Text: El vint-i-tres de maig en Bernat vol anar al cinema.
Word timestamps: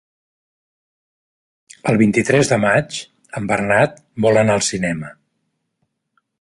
El 1.91 1.99
vint-i-tres 2.03 2.49
de 2.53 2.59
maig 2.65 2.97
en 3.41 3.51
Bernat 3.53 4.03
vol 4.27 4.43
anar 4.45 4.57
al 4.59 4.67
cinema. 4.73 5.17